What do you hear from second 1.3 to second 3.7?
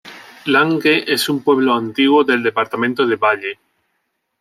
pueblo antiguo del departamento de valle.